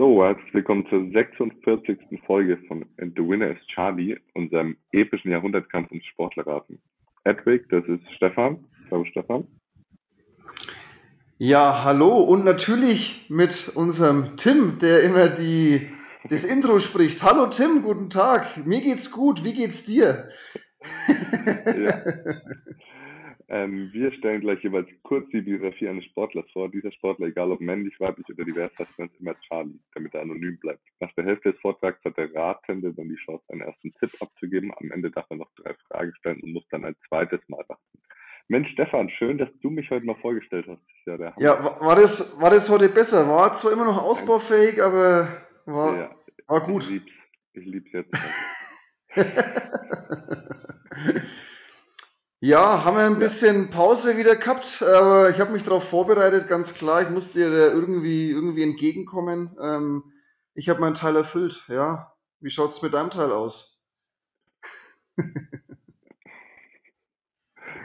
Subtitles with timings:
[0.00, 1.98] So, herzlich willkommen zur 46.
[2.24, 6.80] Folge von And the Winner is Charlie, unserem epischen Jahrhundertkampf ums Sportlerraten.
[7.24, 8.64] Edwig, das ist Stefan.
[8.90, 9.46] Hallo Stefan.
[11.36, 15.90] Ja, hallo und natürlich mit unserem Tim, der immer die,
[16.30, 17.22] das Intro spricht.
[17.22, 18.64] Hallo Tim, guten Tag.
[18.64, 19.44] Mir geht's gut.
[19.44, 20.30] Wie geht's dir?
[21.66, 22.02] Ja.
[23.52, 26.68] Ähm, wir stellen gleich jeweils kurz die Biografie eines Sportlers vor.
[26.68, 30.56] Dieser Sportler, egal ob männlich, weiblich oder divers, heißt nennt immer Charlie, damit er anonym
[30.58, 30.80] bleibt.
[31.00, 34.70] Nach der Hälfte des Vortrags hat der Ratende dann die Chance, einen ersten Tipp abzugeben.
[34.76, 37.82] Am Ende darf er noch drei Fragen stellen und muss dann ein zweites Mal warten.
[38.46, 40.80] Mensch, Stefan, schön, dass du mich heute mal vorgestellt hast.
[41.06, 43.28] Ja, ja war, war, das, war das heute besser?
[43.28, 45.26] War zwar immer noch ausbaufähig, aber
[45.66, 46.14] war, ja,
[46.46, 46.84] war gut.
[46.84, 47.12] Ich lieb's,
[47.54, 48.14] ich lieb's jetzt.
[52.42, 56.72] Ja, haben wir ein bisschen Pause wieder gehabt, aber ich habe mich darauf vorbereitet, ganz
[56.72, 57.02] klar.
[57.02, 59.54] Ich musste dir irgendwie, irgendwie entgegenkommen.
[59.60, 60.10] Ähm,
[60.54, 62.14] ich habe meinen Teil erfüllt, ja.
[62.40, 63.84] Wie schaut es mit deinem Teil aus?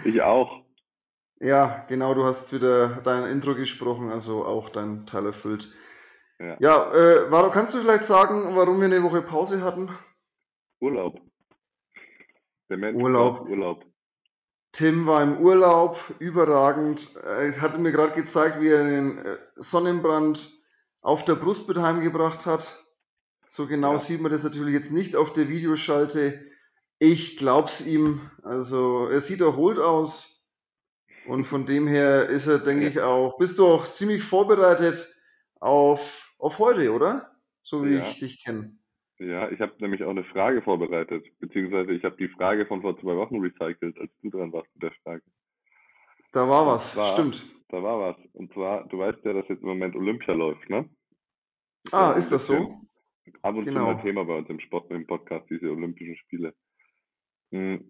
[0.05, 0.63] ich auch.
[1.41, 5.69] Ja, genau, du hast wieder dein Intro gesprochen, also auch dein Teil erfüllt.
[6.39, 9.89] Ja, ja äh, warum, kannst du vielleicht sagen, warum wir eine Woche Pause hatten?
[10.79, 11.19] Urlaub.
[12.69, 13.41] Der Mensch Urlaub.
[13.49, 13.85] Urlaub.
[14.75, 17.15] Tim war im Urlaub, überragend.
[17.15, 20.51] Er hat mir gerade gezeigt, wie er den äh, Sonnenbrand
[20.99, 22.77] auf der Brust mit heimgebracht hat.
[23.47, 23.99] So genau ja.
[23.99, 26.43] sieht man das natürlich jetzt nicht auf der Videoschalte.
[26.99, 28.29] Ich glaub's ihm.
[28.43, 30.45] Also er sieht erholt aus.
[31.25, 33.37] Und von dem her ist er, denke ich, auch.
[33.37, 35.07] Bist du auch ziemlich vorbereitet
[35.61, 37.31] auf, auf heute, oder?
[37.61, 38.09] So wie ja.
[38.09, 38.77] ich dich kenne.
[39.19, 42.99] Ja, ich habe nämlich auch eine Frage vorbereitet, beziehungsweise ich habe die Frage von vor
[42.99, 45.23] zwei Wochen recycelt, als du dran warst mit der Frage.
[46.33, 47.45] Da war was, zwar, stimmt.
[47.69, 48.17] Da war was.
[48.33, 50.89] Und zwar, du weißt ja, dass jetzt im Moment Olympia läuft, ne?
[51.91, 52.81] Ah, ist das so?
[53.41, 53.79] Ab und genau.
[53.79, 56.53] zu mal Thema bei uns im Sport, im Podcast, diese Olympischen Spiele.
[57.51, 57.89] Hm.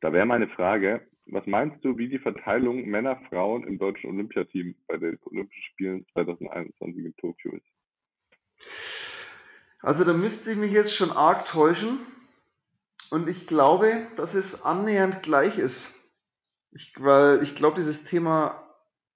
[0.00, 4.74] Da wäre meine Frage, was meinst du, wie die Verteilung Männer, Frauen im deutschen Olympiateam
[4.86, 7.66] bei den Olympischen Spielen 2021 in Tokio ist?
[9.82, 11.98] Also da müsste ich mich jetzt schon arg täuschen.
[13.10, 15.94] Und ich glaube, dass es annähernd gleich ist.
[16.70, 18.66] Ich, weil ich glaube, dieses Thema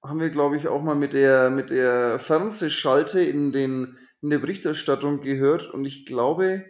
[0.03, 4.39] haben wir, glaube ich, auch mal mit der, mit der Fernsehschalte in, den, in der
[4.39, 5.73] Berichterstattung gehört.
[5.73, 6.67] Und ich glaube,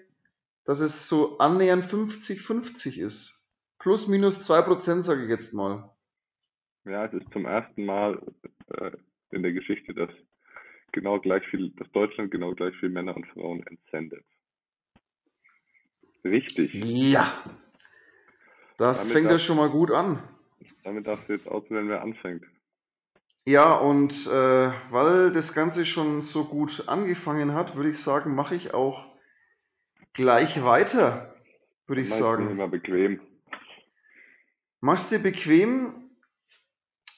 [0.64, 3.50] dass es so annähernd 50-50 ist.
[3.78, 5.90] Plus, minus 2%, sage ich jetzt mal.
[6.84, 8.22] Ja, es ist zum ersten Mal
[8.68, 8.92] äh,
[9.30, 10.10] in der Geschichte, dass
[10.96, 14.24] genau gleich viel, dass Deutschland genau gleich viel Männer und Frauen entsendet.
[16.24, 16.72] Richtig.
[16.74, 17.30] Ja.
[18.78, 20.22] Das damit fängt ja schon mal gut an.
[20.84, 22.44] Damit darfst du jetzt auswählen, wer anfängt.
[23.44, 28.54] Ja, und äh, weil das Ganze schon so gut angefangen hat, würde ich sagen, mache
[28.54, 29.04] ich auch
[30.14, 31.36] gleich weiter,
[31.86, 32.50] würde ich sagen.
[32.50, 33.20] Immer bequem.
[34.80, 36.10] Machst dir bequem.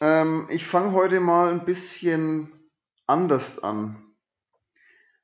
[0.01, 2.58] Ähm, ich fange heute mal ein bisschen
[3.09, 4.03] anders an.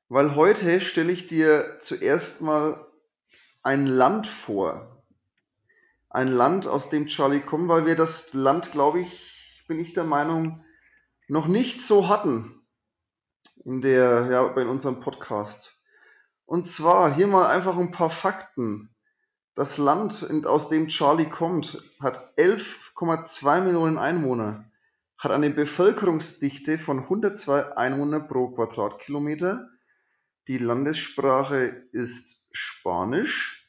[0.09, 2.85] Weil heute stelle ich dir zuerst mal
[3.63, 5.03] ein Land vor.
[6.09, 10.03] Ein Land, aus dem Charlie kommt, weil wir das Land, glaube ich, bin ich der
[10.03, 10.63] Meinung,
[11.27, 12.61] noch nicht so hatten
[13.63, 15.83] in der, ja, bei unserem Podcast.
[16.45, 18.95] Und zwar hier mal einfach ein paar Fakten.
[19.55, 24.69] Das Land, aus dem Charlie kommt, hat 11,2 Millionen Einwohner
[25.17, 29.69] hat eine Bevölkerungsdichte von 102 Einwohner pro Quadratkilometer.
[30.47, 33.65] Die Landessprache ist Spanisch.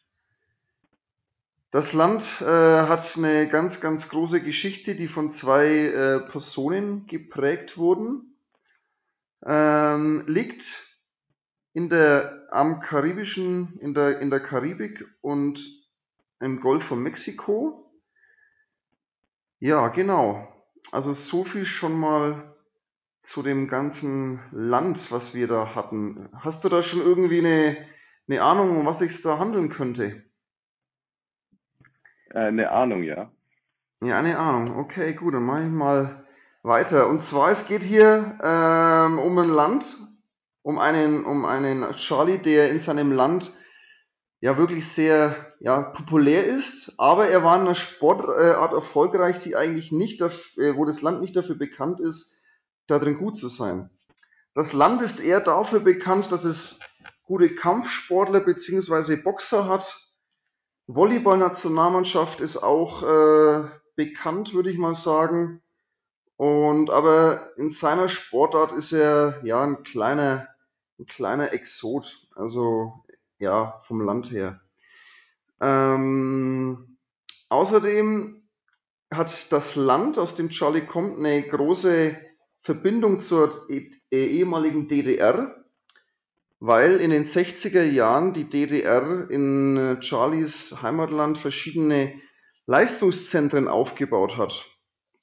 [1.71, 7.77] Das Land äh, hat eine ganz, ganz große Geschichte, die von zwei äh, Personen geprägt
[7.77, 8.37] wurden.
[9.45, 10.83] Ähm, liegt
[11.73, 15.67] in der, am karibischen, in der, in der Karibik und
[16.41, 17.93] im Golf von Mexiko.
[19.59, 20.56] Ja, genau.
[20.93, 22.55] Also so viel schon mal
[23.21, 26.29] zu dem ganzen Land, was wir da hatten.
[26.33, 27.77] Hast du da schon irgendwie eine,
[28.29, 30.23] eine Ahnung, um was es da handeln könnte?
[32.31, 33.31] Äh, eine Ahnung, ja.
[34.01, 34.77] Ja, eine Ahnung.
[34.79, 36.25] Okay, gut, dann mache ich mal
[36.63, 37.09] weiter.
[37.09, 39.97] Und zwar, es geht hier ähm, um ein Land,
[40.63, 43.53] um einen, um einen Charlie, der in seinem Land
[44.41, 49.93] ja wirklich sehr ja, populär ist, aber er war in einer Sportart erfolgreich, die eigentlich
[49.93, 52.35] nicht, äh, wo das Land nicht dafür bekannt ist,
[52.87, 53.91] darin gut zu sein.
[54.55, 56.81] Das Land ist eher dafür bekannt, dass es
[57.25, 59.17] gute Kampfsportler bzw.
[59.17, 60.01] Boxer hat.
[60.87, 65.63] Volleyball-Nationalmannschaft ist auch äh, bekannt, würde ich mal sagen.
[66.37, 70.49] Und aber in seiner Sportart ist er ja ein kleiner
[70.99, 73.05] ein kleiner Exot, also
[73.39, 74.61] ja, vom Land her.
[75.61, 76.99] Ähm,
[77.49, 78.43] außerdem
[79.11, 82.17] hat das Land, aus dem Charlie kommt, eine große
[82.63, 85.65] Verbindung zur eh ehemaligen DDR,
[86.59, 92.21] weil in den 60er Jahren die DDR in äh, Charlies Heimatland verschiedene
[92.67, 94.65] Leistungszentren aufgebaut hat.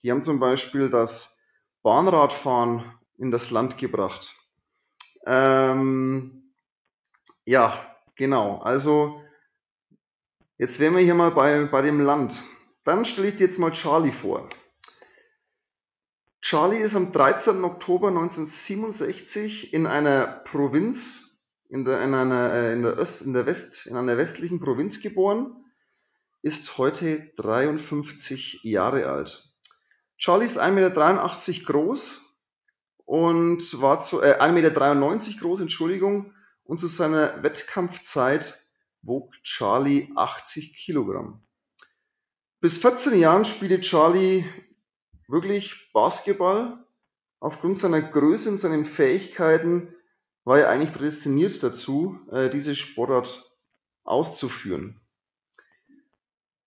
[0.04, 1.42] Die haben zum Beispiel das
[1.82, 4.36] Bahnradfahren in das Land gebracht.
[5.26, 6.54] Ähm,
[7.46, 8.60] ja, genau.
[8.60, 9.22] Also
[10.58, 12.44] jetzt wären wir hier mal bei, bei dem Land.
[12.84, 14.50] Dann stelle ich dir jetzt mal Charlie vor.
[16.42, 17.64] Charlie ist am 13.
[17.64, 21.40] Oktober 1967 in einer Provinz,
[21.70, 25.02] in, der, in, einer, äh, in, der, Öst, in, der West, in einer westlichen Provinz
[25.02, 25.56] geboren,
[26.42, 29.50] ist heute 53 Jahre alt.
[30.18, 30.72] Charlie ist 1,83
[31.52, 32.22] Meter groß
[33.06, 36.34] und war zu, äh, 1,93 Meter groß, Entschuldigung,
[36.64, 38.62] und zu seiner Wettkampfzeit
[39.02, 41.42] wog Charlie 80 Kilogramm.
[42.60, 44.46] Bis 14 Jahren spielte Charlie
[45.28, 46.84] wirklich Basketball.
[47.40, 49.94] Aufgrund seiner Größe und seinen Fähigkeiten
[50.46, 53.52] war er eigentlich prädestiniert dazu, äh, diese Sportart
[54.04, 55.02] auszuführen.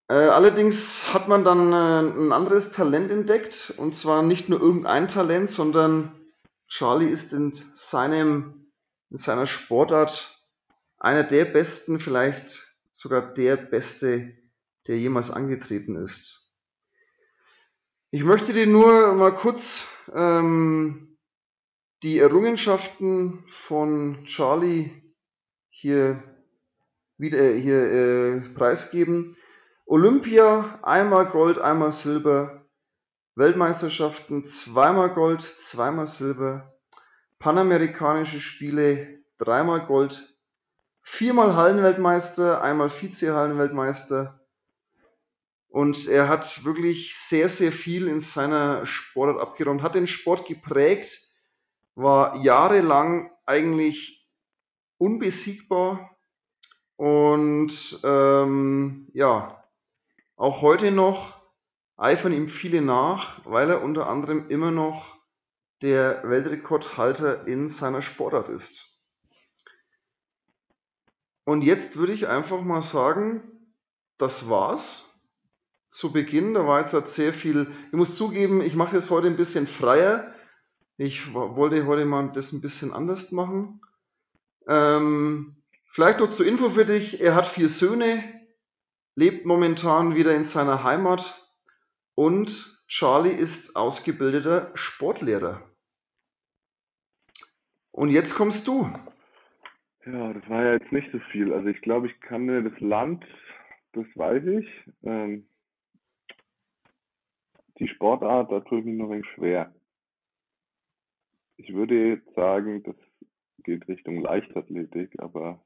[0.08, 5.08] Äh, allerdings hat man dann äh, ein anderes Talent entdeckt, und zwar nicht nur irgendein
[5.08, 6.12] Talent, sondern
[6.68, 8.65] Charlie ist in seinem,
[9.16, 10.38] in seiner Sportart
[10.98, 14.36] einer der besten, vielleicht sogar der beste
[14.86, 16.52] der jemals angetreten ist.
[18.10, 21.16] Ich möchte dir nur mal kurz ähm,
[22.02, 24.92] die Errungenschaften von Charlie
[25.70, 26.22] hier
[27.16, 29.38] wieder äh, hier äh, preisgeben.
[29.86, 32.66] Olympia, einmal Gold, einmal Silber.
[33.34, 36.75] Weltmeisterschaften, zweimal Gold, zweimal Silber.
[37.38, 40.34] Panamerikanische Spiele, dreimal Gold,
[41.02, 44.40] viermal Hallenweltmeister, einmal Vize-Hallenweltmeister,
[45.76, 51.30] und er hat wirklich sehr, sehr viel in seiner Sportart abgeräumt, hat den Sport geprägt,
[51.94, 54.26] war jahrelang eigentlich
[54.96, 56.16] unbesiegbar
[56.96, 59.62] und ähm, ja,
[60.36, 61.34] auch heute noch
[61.98, 65.15] eifern ihm viele nach, weil er unter anderem immer noch
[65.82, 69.02] der Weltrekordhalter in seiner Sportart ist.
[71.44, 73.42] Und jetzt würde ich einfach mal sagen,
[74.18, 75.24] das war's
[75.90, 76.54] zu Beginn.
[76.54, 77.72] Da war jetzt halt sehr viel.
[77.86, 80.34] Ich muss zugeben, ich mache das heute ein bisschen freier.
[80.96, 83.80] Ich wollte heute mal das ein bisschen anders machen.
[84.66, 85.62] Ähm,
[85.92, 87.20] vielleicht noch zur Info für dich.
[87.20, 88.24] Er hat vier Söhne,
[89.14, 91.46] lebt momentan wieder in seiner Heimat
[92.14, 95.62] und Charlie ist ausgebildeter Sportlehrer.
[97.90, 98.90] Und jetzt kommst du.
[100.04, 101.52] Ja, das war ja jetzt nicht so viel.
[101.52, 103.24] Also ich glaube, ich kann mir das Land,
[103.92, 104.68] das weiß ich.
[105.02, 105.48] Ähm,
[107.78, 109.74] die Sportart, da tue ich mich noch ein wenig schwer.
[111.56, 112.96] Ich würde jetzt sagen, das
[113.64, 115.64] geht Richtung Leichtathletik, aber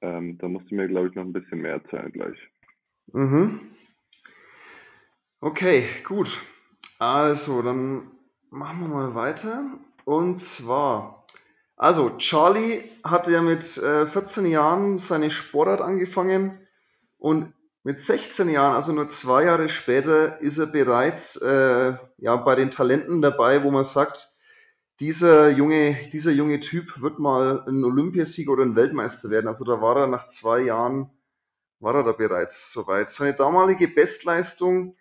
[0.00, 2.38] ähm, da musst du mir, glaube ich, noch ein bisschen mehr erzählen gleich.
[3.12, 3.70] Mhm.
[5.42, 6.38] Okay, gut.
[6.98, 8.10] Also, dann
[8.50, 9.64] machen wir mal weiter.
[10.04, 11.24] Und zwar,
[11.76, 16.58] also Charlie hatte ja mit äh, 14 Jahren seine Sportart angefangen
[17.16, 22.54] und mit 16 Jahren, also nur zwei Jahre später, ist er bereits äh, ja, bei
[22.54, 24.28] den Talenten dabei, wo man sagt,
[25.00, 29.48] dieser junge, dieser junge Typ wird mal ein Olympiasieger oder ein Weltmeister werden.
[29.48, 31.10] Also da war er nach zwei Jahren,
[31.78, 33.08] war er da bereits soweit.
[33.08, 34.96] Seine damalige Bestleistung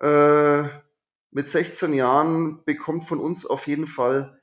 [0.00, 0.68] äh,
[1.30, 4.40] mit 16 Jahren bekommt von uns auf jeden Fall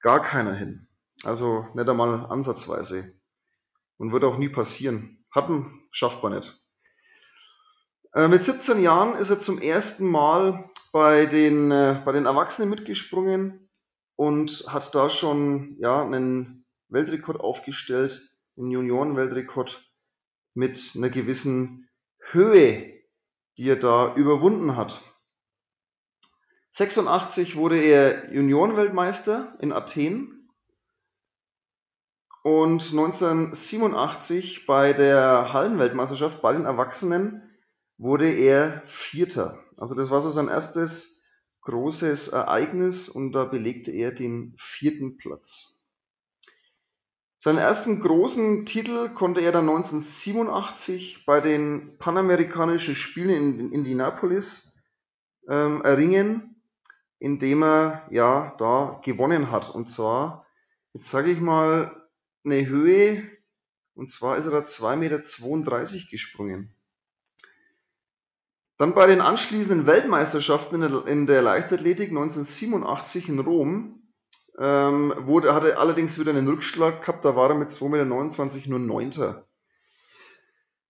[0.00, 0.88] gar keiner hin.
[1.24, 3.14] Also nicht einmal ansatzweise.
[3.98, 5.24] Und wird auch nie passieren.
[5.30, 6.62] Hatten schafft man nicht.
[8.14, 12.68] Äh, mit 17 Jahren ist er zum ersten Mal bei den, äh, bei den Erwachsenen
[12.68, 13.70] mitgesprungen
[14.16, 19.88] und hat da schon ja, einen Weltrekord aufgestellt, einen Junioren-Weltrekord
[20.54, 21.88] mit einer gewissen
[22.30, 23.01] Höhe,
[23.58, 25.00] die er da überwunden hat.
[26.72, 30.48] 86 wurde er Juniorenweltmeister in Athen
[32.42, 37.42] und 1987 bei der Hallenweltmeisterschaft bei den Erwachsenen
[37.98, 39.62] wurde er Vierter.
[39.76, 41.22] Also das war so sein erstes
[41.62, 45.81] großes Ereignis und da belegte er den vierten Platz.
[47.44, 54.76] Seinen ersten großen Titel konnte er dann 1987 bei den Panamerikanischen Spielen in Indianapolis
[55.48, 56.62] ähm, erringen,
[57.18, 59.74] indem er ja da gewonnen hat.
[59.74, 60.46] Und zwar
[60.92, 62.08] jetzt sage ich mal,
[62.44, 63.28] eine Höhe,
[63.94, 66.76] und zwar ist er da 2,32 Meter gesprungen.
[68.78, 74.01] Dann bei den anschließenden Weltmeisterschaften in der, in der Leichtathletik 1987 in Rom
[74.58, 78.78] ähm, wurde, hatte allerdings wieder einen Rückschlag gehabt, da war er mit 2,29 Meter nur
[78.78, 79.46] Neunter.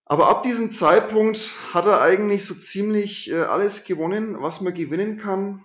[0.05, 5.17] Aber ab diesem Zeitpunkt hat er eigentlich so ziemlich äh, alles gewonnen, was man gewinnen
[5.17, 5.65] kann.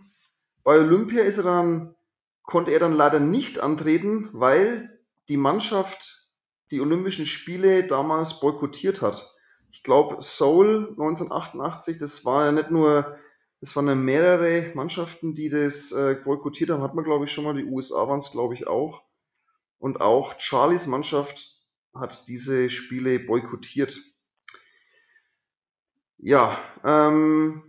[0.63, 1.95] Bei Olympia ist er dann,
[2.43, 6.27] konnte er dann leider nicht antreten, weil die Mannschaft
[6.71, 9.33] die Olympischen Spiele damals boykottiert hat.
[9.71, 13.17] Ich glaube, Seoul 1988, das war ja nicht nur,
[13.59, 17.43] das waren ja mehrere Mannschaften, die das äh, boykottiert haben, hat man glaube ich schon
[17.43, 19.03] mal, die USA waren es glaube ich auch.
[19.79, 21.55] Und auch Charlies Mannschaft
[21.93, 23.99] hat diese Spiele boykottiert.
[26.17, 27.63] Ja, ähm,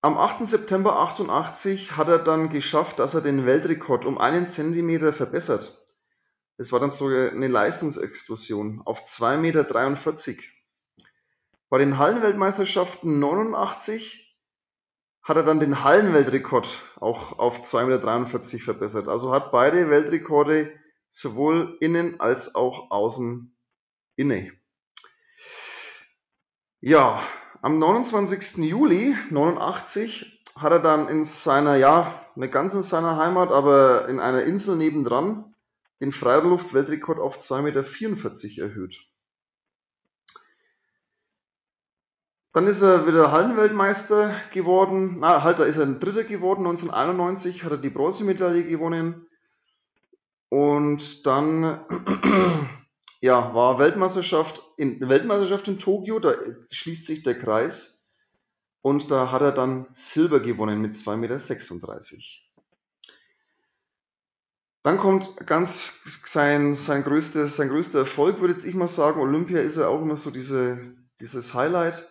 [0.00, 0.46] am 8.
[0.46, 5.76] September 88 hat er dann geschafft, dass er den Weltrekord um einen Zentimeter verbessert.
[6.56, 10.42] Das war dann so eine Leistungsexplosion auf 2,43 Meter.
[11.68, 14.19] Bei den Hallenweltmeisterschaften 89
[15.22, 19.08] hat er dann den Hallenweltrekord auch auf 2,43 Meter verbessert.
[19.08, 20.72] Also hat beide Weltrekorde
[21.08, 23.54] sowohl innen als auch außen
[24.16, 24.52] inne.
[26.80, 27.22] Ja,
[27.62, 28.58] am 29.
[28.58, 34.18] Juli 89 hat er dann in seiner, ja, nicht ganz in seiner Heimat, aber in
[34.18, 35.54] einer Insel nebendran
[36.00, 39.09] den Freiluft-Weltrekord auf 2,44 Meter erhöht.
[42.52, 45.18] Dann ist er wieder Hallenweltmeister geworden.
[45.20, 46.66] Na, halt, da ist er ein Dritter geworden.
[46.66, 49.26] 1991 hat er die Bronzemedaille gewonnen.
[50.48, 51.84] Und dann
[53.20, 56.34] ja, war Weltmeisterschaft in, Weltmeisterschaft in Tokio, da
[56.70, 58.08] schließt sich der Kreis.
[58.82, 61.38] Und da hat er dann Silber gewonnen mit 2,36 Meter.
[64.82, 69.20] Dann kommt ganz sein, sein, größter, sein größter Erfolg, würde ich mal sagen.
[69.20, 70.80] Olympia ist ja auch immer so diese,
[71.20, 72.09] dieses Highlight.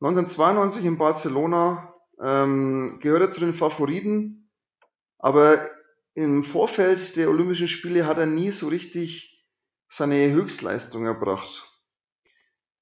[0.00, 4.50] 1992 in Barcelona ähm, gehört er zu den Favoriten,
[5.18, 5.70] aber
[6.14, 9.44] im Vorfeld der Olympischen Spiele hat er nie so richtig
[9.88, 11.70] seine Höchstleistung erbracht.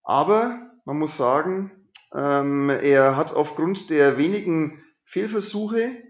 [0.02, 6.02] Aber man muss sagen, ähm, er hat aufgrund der wenigen Fehlversuche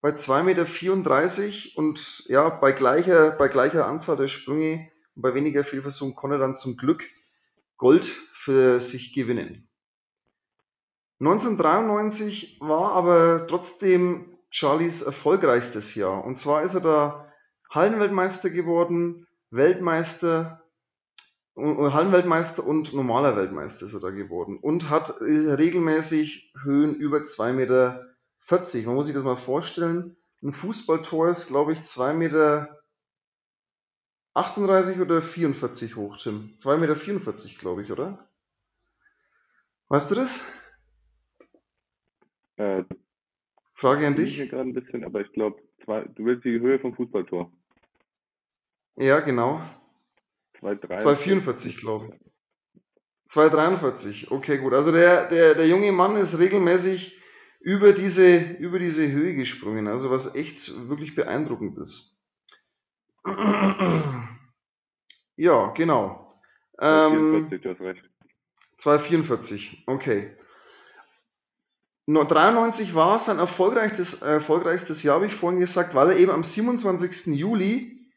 [0.00, 5.64] bei 2,34 Meter und ja, bei gleicher, bei gleicher Anzahl der Sprünge und bei weniger
[5.64, 7.04] Fehlversuchen konnte er dann zum Glück
[7.76, 9.68] Gold für sich gewinnen.
[11.26, 16.22] 1993 war aber trotzdem Charlies erfolgreichstes Jahr.
[16.22, 17.32] Und zwar ist er da
[17.70, 20.62] Hallenweltmeister geworden, Weltmeister,
[21.56, 28.06] Hallenweltmeister und normaler Weltmeister ist er da geworden und hat regelmäßig Höhen über 2,40 Meter.
[28.86, 30.16] Man muss sich das mal vorstellen.
[30.42, 32.80] Ein Fußballtor ist, glaube ich, 2,38 Meter
[35.00, 36.54] oder 44 hoch, Tim.
[36.58, 36.94] 2,44 Meter,
[37.58, 38.28] glaube ich, oder?
[39.88, 40.44] Weißt du das?
[42.56, 42.84] Äh,
[43.74, 44.36] Frage an ich dich.
[44.36, 47.52] hier gerade ein bisschen, aber ich glaube, du willst die Höhe vom Fußballtor.
[48.96, 49.62] Ja, genau.
[50.60, 53.32] 2,44, glaube ich.
[53.32, 54.30] 2,43.
[54.30, 54.72] Okay, gut.
[54.72, 57.20] Also der, der, der junge Mann ist regelmäßig
[57.60, 62.22] über diese, über diese Höhe gesprungen, also was echt wirklich beeindruckend ist.
[65.36, 66.40] Ja, genau.
[66.78, 68.10] Ähm, 2,44, du hast recht.
[68.78, 70.36] 2,44, okay.
[72.06, 76.44] No- 93 war sein erfolgreichstes, erfolgreichstes Jahr, habe ich vorhin gesagt, weil er eben am
[76.44, 77.26] 27.
[77.34, 78.10] Juli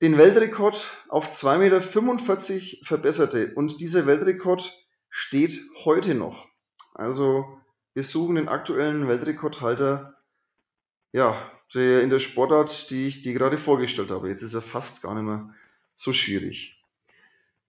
[0.00, 3.52] den Weltrekord auf 2,45 Meter verbesserte.
[3.54, 4.76] Und dieser Weltrekord
[5.08, 6.48] steht heute noch.
[6.94, 7.60] Also
[7.94, 10.18] wir suchen den aktuellen Weltrekordhalter,
[11.12, 14.28] ja, der in der Sportart, die ich dir gerade vorgestellt habe.
[14.28, 15.54] Jetzt ist er fast gar nicht mehr
[15.94, 16.81] so schwierig.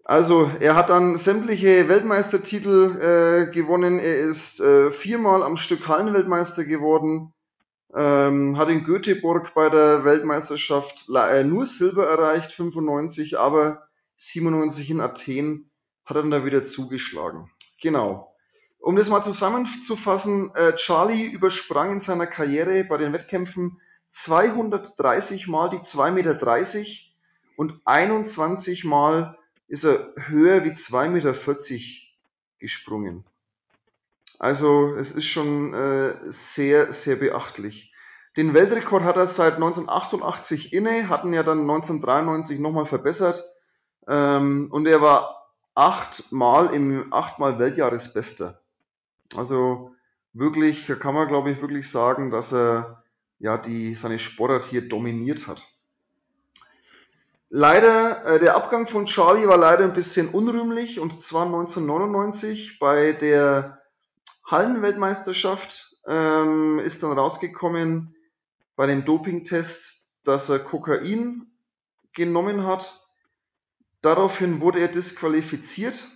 [0.03, 3.99] Also, er hat dann sämtliche Weltmeistertitel äh, gewonnen.
[3.99, 7.33] Er ist äh, viermal am Stück Hallenweltmeister geworden
[7.95, 13.83] ähm, hat in Göteborg bei der Weltmeisterschaft äh, nur Silber erreicht, 95, aber
[14.15, 15.69] 97 in Athen
[16.05, 17.49] hat er dann da wieder zugeschlagen.
[17.81, 18.35] Genau.
[18.79, 23.79] Um das mal zusammenzufassen, äh, Charlie übersprang in seiner Karriere bei den Wettkämpfen
[24.09, 26.37] 230 Mal die 2,30 Meter
[27.55, 29.37] und 21 Mal
[29.73, 31.33] ist er höher wie 2,40 Meter
[32.59, 33.25] gesprungen.
[34.37, 37.91] Also es ist schon äh, sehr, sehr beachtlich.
[38.37, 43.43] Den Weltrekord hat er seit 1988 inne, hatten ja dann 1993 nochmal verbessert.
[44.07, 48.61] Ähm, und er war achtmal im achtmal Weltjahresbester.
[49.35, 49.95] Also
[50.33, 53.03] wirklich, da kann man glaube ich wirklich sagen, dass er
[53.39, 55.63] ja die seine Sportart hier dominiert hat.
[57.55, 63.13] Leider, äh, der Abgang von Charlie war leider ein bisschen unrühmlich und zwar 1999 bei
[63.13, 63.79] der
[64.43, 68.15] Hallenweltmeisterschaft ähm, ist dann rausgekommen
[68.75, 71.45] bei dem Dopingtest, dass er Kokain
[72.15, 72.99] genommen hat.
[74.01, 76.07] Daraufhin wurde er disqualifiziert,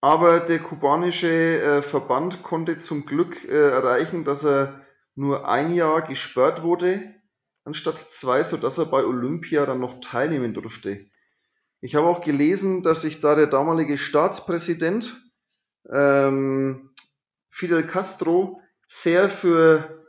[0.00, 6.02] aber der kubanische äh, Verband konnte zum Glück äh, erreichen, dass er nur ein Jahr
[6.02, 7.19] gesperrt wurde
[7.70, 11.06] anstatt zwei, sodass er bei Olympia dann noch teilnehmen durfte.
[11.80, 15.16] Ich habe auch gelesen, dass sich da der damalige Staatspräsident
[15.88, 16.90] ähm,
[17.48, 20.04] Fidel Castro sehr für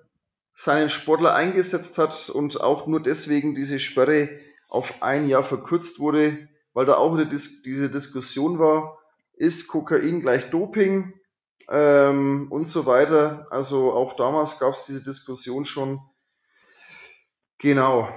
[0.55, 6.49] seinen Sportler eingesetzt hat und auch nur deswegen diese Sperre auf ein Jahr verkürzt wurde,
[6.73, 8.97] weil da auch Dis diese Diskussion war,
[9.35, 11.13] ist Kokain gleich Doping
[11.69, 13.45] ähm, und so weiter.
[13.51, 16.01] Also auch damals gab es diese Diskussion schon.
[17.61, 18.09] Genau.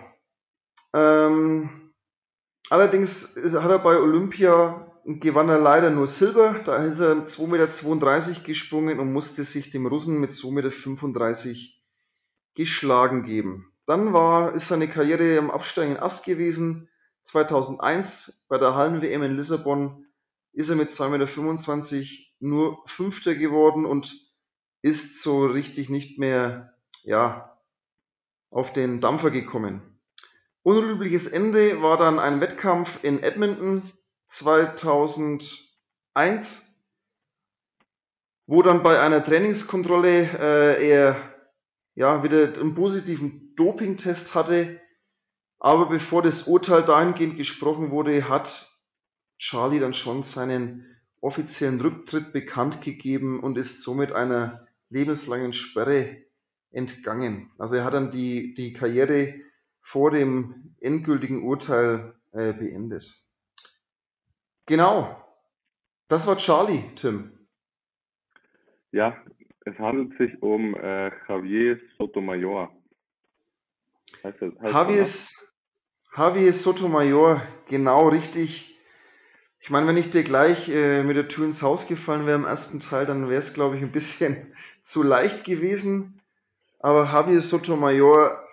[0.94, 1.92] Ähm,
[2.70, 6.62] allerdings hat er bei Olympia gewann er leider nur Silber.
[6.64, 11.58] Da ist er 2,32 Meter gesprungen und musste sich dem Russen mit 2,35 Meter
[12.54, 13.70] geschlagen geben.
[13.86, 16.88] Dann war, ist seine Karriere im absteigenden Ast gewesen.
[17.24, 20.06] 2001 bei der Hallen-WM in Lissabon
[20.52, 22.08] ist er mit 2,25 Meter
[22.38, 24.14] nur Fünfter geworden und
[24.80, 27.53] ist so richtig nicht mehr, ja,
[28.54, 29.82] auf den Dampfer gekommen.
[30.62, 33.82] Unrühmliches Ende war dann ein Wettkampf in Edmonton
[34.28, 35.61] 2001,
[38.46, 41.16] wo dann bei einer Trainingskontrolle äh, er
[41.96, 44.80] ja wieder einen positiven Dopingtest hatte.
[45.58, 48.70] Aber bevor das Urteil dahingehend gesprochen wurde, hat
[49.38, 56.25] Charlie dann schon seinen offiziellen Rücktritt bekannt gegeben und ist somit einer lebenslangen Sperre
[56.75, 57.50] entgangen.
[57.59, 59.35] Also er hat dann die, die Karriere
[59.81, 63.12] vor dem endgültigen Urteil äh, beendet.
[64.66, 65.21] Genau.
[66.08, 67.32] Das war Charlie, Tim.
[68.93, 69.17] Ja,
[69.65, 72.71] es handelt sich um äh, Javier Sotomayor.
[74.23, 75.06] Heißt das, heißt Javier,
[76.17, 78.78] Javier Sotomayor, genau richtig.
[79.60, 82.45] Ich meine, wenn ich dir gleich äh, mit der Tür ins Haus gefallen wäre im
[82.45, 86.21] ersten Teil, dann wäre es, glaube ich, ein bisschen zu leicht gewesen.
[86.84, 88.47] Aber Javier Sotomayor.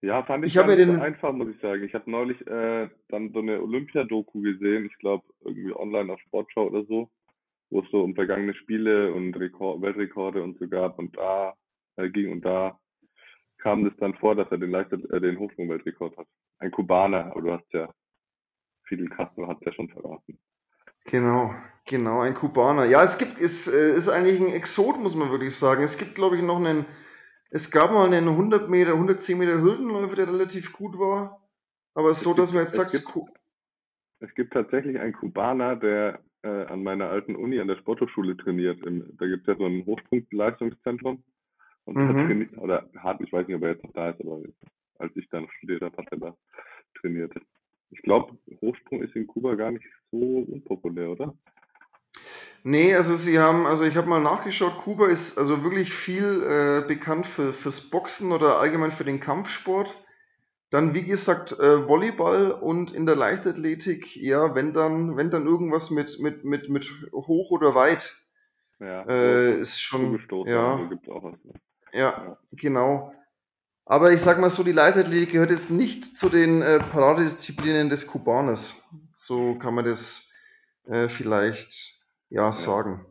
[0.00, 1.84] Ja, fand ich, ich habe den einfach, muss ich sagen.
[1.84, 6.68] Ich habe neulich äh, dann so eine Olympia-Doku gesehen, ich glaube irgendwie online auf Sportschau
[6.68, 7.10] oder so,
[7.68, 11.52] wo es so um vergangene Spiele und Rekord, Weltrekorde und so gab und da
[11.96, 12.80] äh, ging und da
[13.58, 16.26] kam es dann vor, dass er den, Leichtet, äh, den Hochsprung-Weltrekord hat.
[16.60, 17.92] Ein Kubaner, aber du hast ja,
[18.84, 20.38] Fidel Castro hat ja schon verraten.
[21.04, 21.54] Genau,
[21.84, 22.86] genau, ein Kubaner.
[22.86, 25.82] Ja, es gibt, es äh, ist eigentlich ein Exot, muss man wirklich sagen.
[25.82, 26.86] Es gibt, glaube ich, noch einen
[27.54, 31.40] es gab mal einen 100 Meter, 110 Meter Hürdenläufer, der relativ gut war.
[31.94, 33.30] Aber es so, dass man jetzt sagt, es gibt,
[34.18, 38.84] es gibt tatsächlich einen Kubaner, der äh, an meiner alten Uni an der Sporthochschule trainiert.
[38.84, 41.22] Im, da gibt es ja so ein Hochsprungleistungszentrum.
[41.84, 42.08] Und mhm.
[42.08, 44.42] hat trainiert, oder hat, ich weiß nicht, ob er jetzt noch da ist, aber
[44.98, 46.36] als ich da noch studiert habe, hat er da
[47.00, 47.34] trainiert.
[47.90, 51.32] Ich glaube, Hochsprung ist in Kuba gar nicht so unpopulär, oder?
[52.66, 56.88] Nee, also sie haben, also ich habe mal nachgeschaut, Kuba ist also wirklich viel äh,
[56.88, 59.94] bekannt für, fürs Boxen oder allgemein für den Kampfsport.
[60.70, 65.90] Dann, wie gesagt, äh, Volleyball und in der Leichtathletik, ja, wenn dann, wenn dann irgendwas
[65.90, 68.16] mit, mit, mit, mit hoch oder weit
[68.80, 70.18] ja, äh, ist schon.
[70.46, 71.52] Ja, also gibt's auch was, ne?
[71.92, 73.14] ja, ja, genau.
[73.84, 78.06] Aber ich sag mal so, die Leichtathletik gehört jetzt nicht zu den äh, Paradedisziplinen des
[78.06, 78.82] Kubaners.
[79.12, 80.32] So kann man das
[80.86, 81.93] äh, vielleicht
[82.34, 83.06] ja, sagen.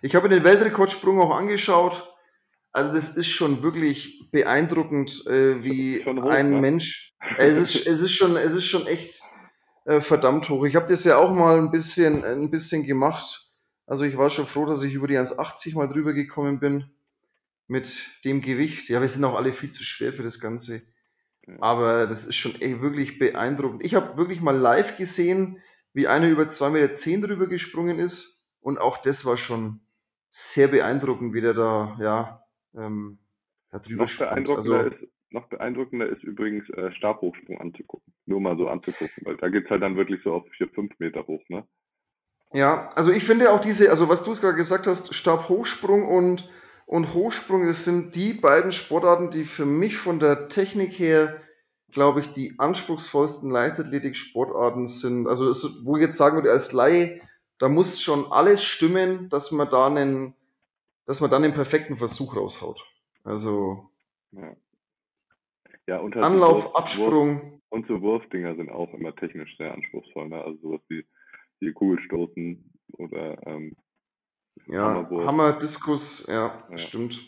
[0.00, 2.10] Ich habe den Weltrekordsprung auch angeschaut.
[2.72, 6.60] Also das ist schon wirklich beeindruckend, äh, wie hoch, ein ne?
[6.60, 7.14] Mensch.
[7.38, 9.20] Es ist, es ist schon, es ist schon echt
[9.84, 10.64] äh, verdammt hoch.
[10.64, 13.50] Ich habe das ja auch mal ein bisschen, ein bisschen gemacht.
[13.86, 16.90] Also ich war schon froh, dass ich über die 1,80 mal drüber gekommen bin
[17.68, 17.92] mit
[18.24, 18.88] dem Gewicht.
[18.88, 20.82] Ja, wir sind auch alle viel zu schwer für das Ganze.
[21.60, 23.84] Aber das ist schon ey, wirklich beeindruckend.
[23.84, 28.33] Ich habe wirklich mal live gesehen, wie einer über 2,10 Meter drüber gesprungen ist.
[28.64, 29.80] Und auch das war schon
[30.30, 32.42] sehr beeindruckend, wie der da, ja,
[32.74, 33.18] ähm,
[33.70, 38.14] da drüber noch beeindruckender, also, ist, noch beeindruckender ist übrigens äh, Stabhochsprung anzugucken.
[38.24, 40.98] Nur mal so anzugucken, weil da geht es halt dann wirklich so auf 4, 5
[40.98, 41.66] Meter hoch, ne?
[42.54, 46.48] Ja, also ich finde auch diese, also was du es gerade gesagt hast, Stabhochsprung und,
[46.86, 51.38] und Hochsprung, das sind die beiden Sportarten, die für mich von der Technik her,
[51.92, 55.28] glaube ich, die anspruchsvollsten Leichtathletik-Sportarten sind.
[55.28, 57.20] Also es, wo ich jetzt sagen würde, als Laie,
[57.58, 60.34] da muss schon alles stimmen, dass man da einen,
[61.06, 62.84] dass man dann einen perfekten Versuch raushaut.
[63.24, 63.90] Also
[64.32, 64.56] ja.
[65.86, 70.42] Ja, Anlauf, Absprung, Und so Wurfdinger sind auch immer technisch sehr anspruchsvoll, ne?
[70.42, 71.04] Also sowas wie,
[71.60, 73.76] wie Kugelstoßen oder ähm,
[74.66, 75.26] Ja, Hammerwurf.
[75.26, 76.78] Hammer, Diskus, ja, Ja.
[76.78, 77.20] stimmt.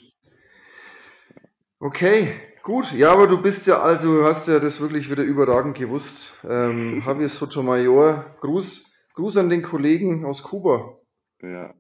[1.81, 2.91] Okay, gut.
[2.93, 6.43] Ja, aber du bist ja alt, du hast ja das wirklich wieder überragend gewusst.
[6.49, 10.99] Ähm, Javier Sotomayor, Gruß, Gruß an den Kollegen aus Kuba.
[11.43, 11.75] Ja,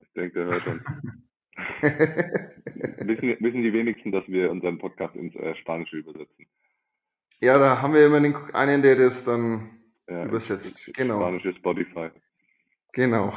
[0.00, 0.82] ich denke, der hört uns.
[3.08, 6.46] wissen, wissen die wenigsten, dass wir unseren Podcast ins äh, Spanische übersetzen.
[7.40, 10.86] Ja, da haben wir immer den, einen, der das dann Ja, übersetzt.
[10.88, 12.10] ins Genau, Spanische Spotify.
[12.92, 13.32] genau.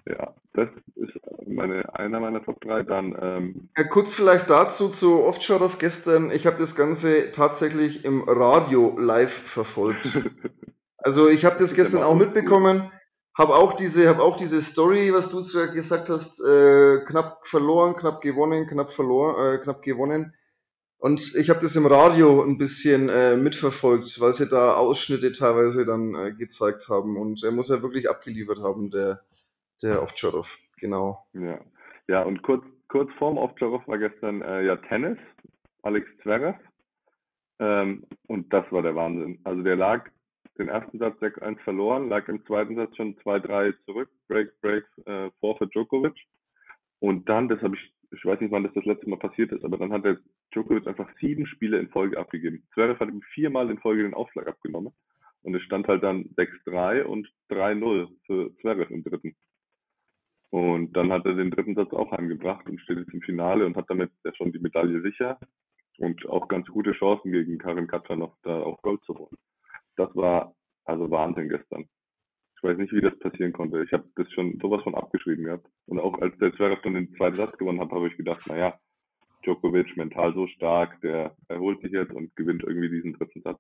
[0.05, 2.83] ja, das ist meine, einer meiner Top 3.
[2.83, 6.31] Dann, ähm, Ja, kurz vielleicht dazu zu Ovtcharov gestern.
[6.31, 10.07] Ich habe das Ganze tatsächlich im Radio live verfolgt.
[11.03, 12.91] Also ich habe das gestern auch mitbekommen,
[13.37, 18.21] habe auch diese, habe auch diese Story, was du gesagt hast, äh, knapp verloren, knapp
[18.21, 20.35] gewonnen, knapp verloren, äh, knapp gewonnen.
[20.99, 25.85] Und ich habe das im Radio ein bisschen äh, mitverfolgt, weil sie da Ausschnitte teilweise
[25.85, 27.17] dann äh, gezeigt haben.
[27.17, 29.21] Und er muss ja wirklich abgeliefert haben, der,
[29.83, 30.59] der Ovtcharov.
[30.77, 31.27] Genau.
[31.33, 31.59] ja.
[32.07, 35.19] ja, und kurz, kurz vorm Ovtcharov war gestern äh, ja Tennis,
[35.83, 36.57] Alex Zverev.
[37.59, 39.41] Ähm, und das war der Wahnsinn.
[39.43, 40.09] Also der lag
[40.59, 45.31] den ersten Satz 6-1 verloren, lag im zweiten Satz schon 2-3 zurück, Break, Break, äh,
[45.41, 46.15] vor für Djokovic.
[47.01, 49.65] Und dann, das habe ich, ich weiß nicht, wann das das letzte Mal passiert ist,
[49.65, 50.19] aber dann hat der
[50.53, 52.67] Djokovic einfach sieben Spiele in Folge abgegeben.
[52.75, 54.93] Zverev hat ihm viermal in Folge den Aufschlag abgenommen.
[55.43, 59.35] Und es stand halt dann 6-3 und 3-0 für Zverev im dritten.
[60.51, 63.75] Und dann hat er den dritten Satz auch heimgebracht und steht jetzt im Finale und
[63.75, 65.38] hat damit ja schon die Medaille sicher
[65.99, 69.37] und auch ganz gute Chancen gegen Karin Katschanov da auch Gold zu holen.
[69.96, 71.87] Das war also Wahnsinn gestern.
[72.57, 73.83] Ich weiß nicht, wie das passieren konnte.
[73.83, 75.66] Ich habe das schon sowas von abgeschrieben gehabt.
[75.87, 78.78] Und auch als der Zverev dann den zweiten Satz gewonnen hat, habe ich gedacht, naja,
[79.44, 83.59] Djokovic mental so stark, der erholt sich jetzt und gewinnt irgendwie diesen dritten Satz.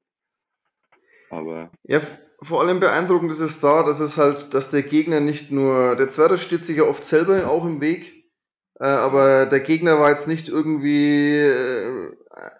[1.30, 2.00] Aber Ja,
[2.42, 6.08] vor allem beeindruckend ist es da, dass es halt, dass der Gegner nicht nur, der
[6.08, 8.26] Zverev steht sich ja oft selber auch im Weg,
[8.78, 12.16] äh, aber der Gegner war jetzt nicht irgendwie äh,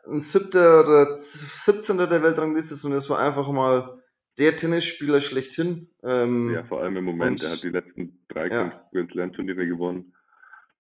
[0.07, 1.99] ein siebter oder z- 17.
[1.99, 4.03] der Weltrangliste, sondern es war einfach mal
[4.39, 5.89] der Tennisspieler schlechthin.
[6.03, 8.89] Ähm, ja, vor allem im Moment, und- der hat die letzten drei Ja.
[8.93, 10.15] Grand Slam Turniere gewonnen.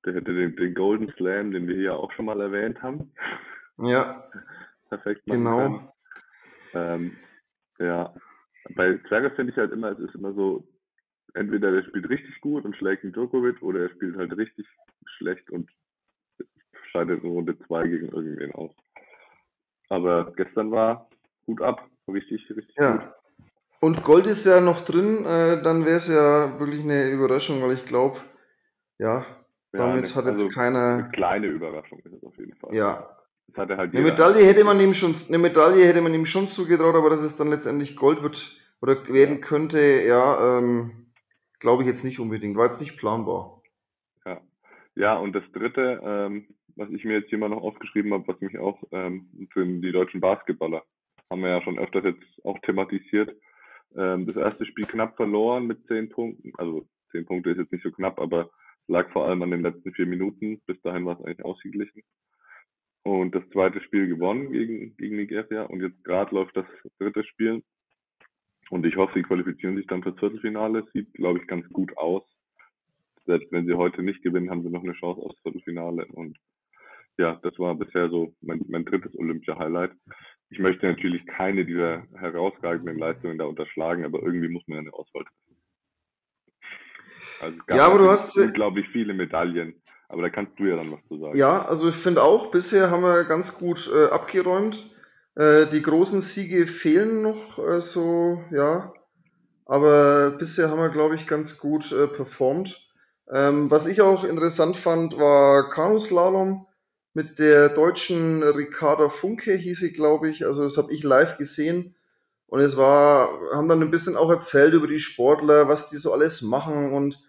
[0.05, 3.13] Der hätte den, den Golden Slam, den wir hier auch schon mal erwähnt haben,
[3.79, 4.29] ja,
[4.89, 5.95] perfekt genau.
[6.75, 7.17] Ähm,
[7.79, 8.13] ja,
[8.75, 10.67] bei Zverev finde ich halt immer, es ist immer so,
[11.35, 14.67] entweder der spielt richtig gut und schlägt einen Djokovic oder er spielt halt richtig
[15.17, 15.71] schlecht und
[16.93, 18.71] scheidet in Runde 2 gegen irgendwen aus.
[19.89, 21.09] Aber gestern war
[21.47, 22.85] gut ab, richtig, richtig gut.
[22.85, 23.15] Ja.
[23.81, 27.73] Und Gold ist ja noch drin, äh, dann wäre es ja wirklich eine Überraschung, weil
[27.73, 28.21] ich glaube,
[28.99, 29.27] ja,
[29.73, 32.75] damit eine- hat jetzt also keiner, Eine kleine Überraschung ist es auf jeden Fall.
[32.75, 33.09] ja,
[33.57, 34.03] halt Eine.
[34.03, 37.37] Medaille hätte man ihm schon, eine Medaille hätte man ihm schon zugetraut, aber dass es
[37.37, 41.07] dann letztendlich Gold wird oder werden könnte, ja, ähm,
[41.59, 42.57] glaube ich jetzt nicht unbedingt.
[42.57, 43.63] War jetzt nicht planbar.
[44.25, 44.41] Ja.
[44.95, 48.41] ja, und das dritte, ähm, was ich mir jetzt hier mal noch aufgeschrieben habe, was
[48.41, 50.83] mich auch ähm, sind die deutschen Basketballer.
[51.31, 53.35] Haben wir ja schon öfters jetzt auch thematisiert.
[53.97, 56.53] Ähm, das erste Spiel knapp verloren mit zehn Punkten.
[56.59, 58.51] Also zehn Punkte ist jetzt nicht so knapp, aber
[58.89, 60.61] lag vor allem an den letzten vier Minuten.
[60.67, 62.03] Bis dahin war es eigentlich ausgeglichen.
[63.05, 65.65] Und das zweite Spiel gewonnen gegen, gegen Nigeria.
[65.65, 66.67] Und jetzt gerade läuft das
[66.99, 67.63] dritte Spiel.
[68.71, 70.87] Und ich hoffe, sie qualifizieren sich dann fürs Viertelfinale.
[70.93, 72.23] Sieht, glaube ich, ganz gut aus.
[73.27, 76.07] Selbst wenn sie heute nicht gewinnen, haben sie noch eine Chance aufs Viertelfinale.
[76.07, 76.39] Und
[77.19, 79.93] ja, das war bisher so mein, mein drittes Olympia-Highlight.
[80.51, 84.93] Ich möchte natürlich keine dieser herausragenden Leistungen da unterschlagen, aber irgendwie muss man ja eine
[84.93, 85.53] Auswahl treffen.
[87.41, 89.83] Also Ja, aber du hast, äh, unglaublich viele Medaillen.
[90.09, 91.39] Aber da kannst du ja dann was zu sagen.
[91.39, 94.91] Ja, also ich finde auch, bisher haben wir ganz gut äh, abgeräumt.
[95.37, 98.93] Äh, die großen Siege fehlen noch, äh, so, ja.
[99.65, 102.79] Aber bisher haben wir, glaube ich, ganz gut äh, performt.
[103.33, 106.67] Ähm, was ich auch interessant fand, war Kanuslalom
[107.15, 110.45] mit der deutschen Ricarda Funke, hieß sie, glaube ich.
[110.47, 111.95] Also das habe ich live gesehen.
[112.47, 116.13] Und es war, haben dann ein bisschen auch erzählt über die Sportler, was die so
[116.13, 117.23] alles machen und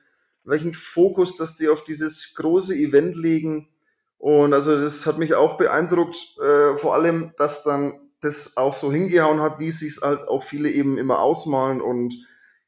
[0.43, 3.69] welchen Fokus, dass die auf dieses große Event legen.
[4.17, 8.91] Und also das hat mich auch beeindruckt, äh, vor allem, dass dann das auch so
[8.91, 11.81] hingehauen hat, wie sich halt auch viele eben immer ausmalen.
[11.81, 12.13] Und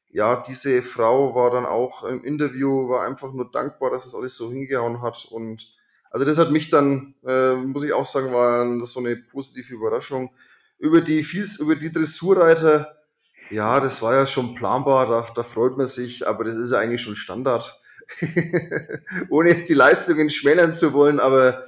[0.08, 4.18] ja, diese Frau war dann auch im Interview, war einfach nur dankbar, dass es das
[4.18, 5.26] alles so hingehauen hat.
[5.30, 5.75] Und
[6.16, 10.30] also das hat mich dann, äh, muss ich auch sagen, war so eine positive Überraschung
[10.78, 12.96] über die, Fies, über die Dressurreiter,
[13.50, 16.78] ja, das war ja schon planbar, da, da freut man sich, aber das ist ja
[16.78, 17.78] eigentlich schon Standard.
[19.28, 21.66] Ohne jetzt die Leistungen schmälern zu wollen, aber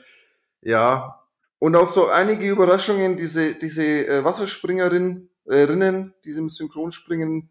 [0.63, 1.23] ja.
[1.59, 7.51] Und auch so einige Überraschungen, diese, diese äh, Wasserspringerinnen, äh, diesem Synchronspringen,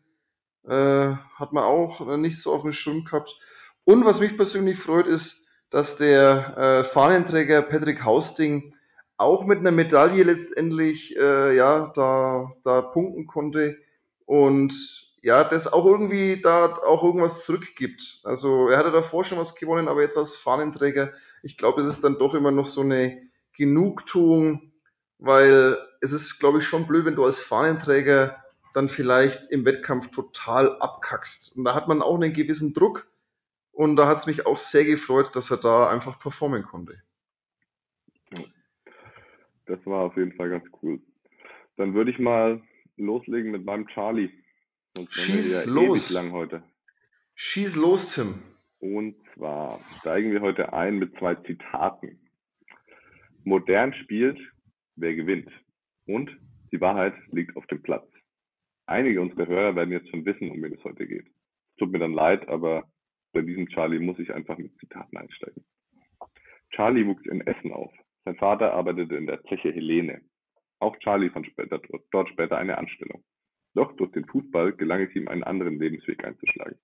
[0.68, 3.40] äh, hat man auch nicht so auf dem Schirm gehabt.
[3.84, 8.74] Und was mich persönlich freut, ist, dass der äh, Fahnenträger Patrick Hausting
[9.18, 13.78] auch mit einer Medaille letztendlich äh, ja da da punkten konnte
[14.26, 14.74] und
[15.22, 18.22] ja das auch irgendwie da auch irgendwas zurückgibt.
[18.24, 21.12] Also er hatte davor schon was gewonnen, aber jetzt als Fahnenträger,
[21.44, 23.22] ich glaube, es ist dann doch immer noch so eine
[23.54, 24.72] Genugtuung,
[25.18, 28.38] weil es ist, glaube ich, schon blöd, wenn du als Fahnenträger
[28.74, 31.58] dann vielleicht im Wettkampf total abkackst.
[31.58, 33.08] Und da hat man auch einen gewissen Druck.
[33.78, 37.00] Und da hat es mich auch sehr gefreut, dass er da einfach performen konnte.
[39.68, 41.00] Das war auf jeden Fall ganz cool.
[41.76, 42.60] Dann würde ich mal
[42.96, 44.32] loslegen mit meinem Charlie.
[44.96, 46.10] Sonst Schieß ja los.
[46.10, 46.64] lang heute.
[47.36, 48.42] Schieß los, Tim.
[48.80, 52.20] Und zwar steigen wir heute ein mit zwei Zitaten.
[53.44, 54.40] Modern spielt,
[54.96, 55.52] wer gewinnt.
[56.08, 56.36] Und
[56.72, 58.10] die Wahrheit liegt auf dem Platz.
[58.88, 61.28] Einige unserer Hörer werden jetzt schon wissen, um wen es heute geht.
[61.78, 62.90] Tut mir dann leid, aber
[63.38, 65.64] bei diesem Charlie muss ich einfach mit Zitaten einsteigen.
[66.72, 67.94] Charlie wuchs in Essen auf.
[68.26, 70.22] Sein Vater arbeitete in der Zeche Helene.
[70.80, 73.24] Auch Charlie fand später, dort später eine Anstellung.
[73.76, 76.80] Doch durch den Fußball gelang es ihm, einen anderen Lebensweg einzuschlagen.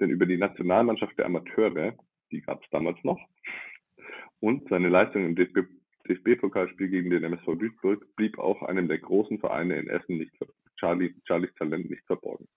[0.00, 1.94] Denn über die Nationalmannschaft der Amateure,
[2.32, 3.20] die gab es damals noch,
[4.40, 9.78] und seine Leistung im DFB-Pokalspiel gegen den MSV Duisburg blieb auch einem der großen Vereine
[9.78, 10.32] in Essen nicht
[10.78, 12.48] Charlie, Charlies Talent nicht verborgen.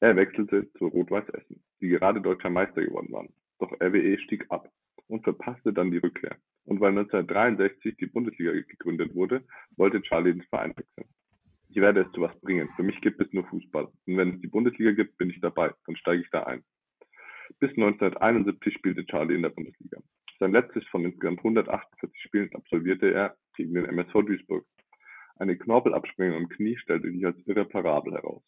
[0.00, 3.32] Er wechselte zu Rot-Weiß Essen, die gerade deutscher Meister geworden waren.
[3.58, 4.70] Doch RWE stieg ab
[5.08, 6.36] und verpasste dann die Rückkehr.
[6.64, 9.44] Und weil 1963 die Bundesliga gegründet wurde,
[9.76, 11.08] wollte Charlie den Verein wechseln.
[11.70, 12.68] Ich werde es zu was bringen.
[12.76, 13.84] Für mich gibt es nur Fußball.
[13.84, 15.72] Und wenn es die Bundesliga gibt, bin ich dabei.
[15.86, 16.62] Dann steige ich da ein.
[17.60, 19.98] Bis 1971 spielte Charlie in der Bundesliga.
[20.38, 24.66] Sein letztes von insgesamt 148 Spielen absolvierte er gegen den MSV Duisburg.
[25.38, 28.42] Eine Knorpelabsprengung im Knie stellte sich als irreparabel heraus.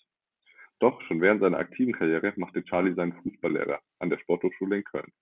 [0.80, 5.12] Doch schon während seiner aktiven Karriere machte Charlie seinen Fußballlehrer an der Sporthochschule in Köln.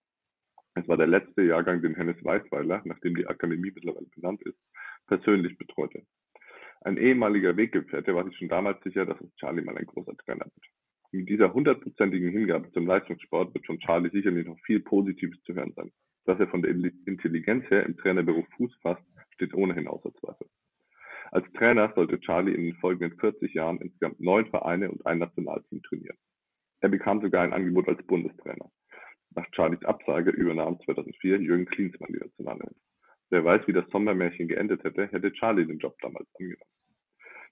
[0.74, 4.58] Es war der letzte Jahrgang, den Hennes Weißweiler, nachdem die Akademie mittlerweile benannt ist,
[5.06, 6.02] persönlich betreute.
[6.82, 10.44] Ein ehemaliger Weggefährte war sich schon damals sicher, dass es Charlie mal ein großer Trainer
[10.44, 10.66] wird.
[11.12, 15.72] Mit dieser hundertprozentigen Hingabe zum Leistungssport wird von Charlie sicherlich noch viel Positives zu hören
[15.74, 15.90] sein.
[16.26, 19.02] Dass er von der Intelligenz her im Trainerberuf Fuß fasst,
[19.34, 20.46] steht ohnehin außer Zweifel.
[21.32, 25.82] Als Trainer sollte Charlie in den folgenden 40 Jahren insgesamt neun Vereine und ein Nationalteam
[25.82, 26.16] trainieren.
[26.80, 28.70] Er bekam sogar ein Angebot als Bundestrainer.
[29.34, 32.76] Nach Charlies Absage übernahm 2004 Jürgen Klinsmann die Nationalelf.
[33.30, 36.70] Wer weiß, wie das Sommermärchen geendet hätte, hätte Charlie den Job damals angenommen.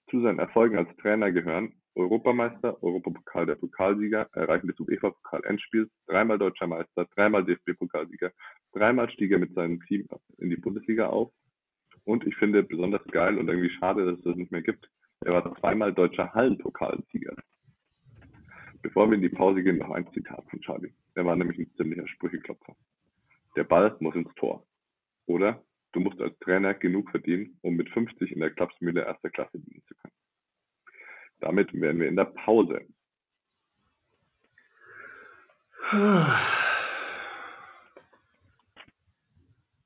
[0.09, 6.67] Zu seinen Erfolgen als Trainer gehören Europameister, Europapokal der Pokalsieger, Erreichen des UEFA-Pokal-Endspiels, dreimal Deutscher
[6.67, 8.31] Meister, dreimal DFB-Pokalsieger,
[8.73, 10.07] dreimal stieg er mit seinem Team
[10.37, 11.31] in die Bundesliga auf.
[12.05, 14.89] Und ich finde besonders geil und irgendwie schade, dass es das nicht mehr gibt.
[15.21, 17.35] Er war zweimal deutscher Hallenpokalsieger.
[18.81, 20.93] Bevor wir in die Pause gehen, noch ein Zitat von Charlie.
[21.15, 22.75] Er war nämlich ein ziemlicher Sprücheklopfer.
[23.55, 24.63] Der Ball muss ins Tor.
[25.25, 25.63] Oder
[25.93, 29.81] du musst als Trainer genug verdienen, um mit 50 in der Klapsmühle erster Klasse dienen
[29.87, 30.13] zu können.
[31.39, 32.85] Damit wären wir in der Pause.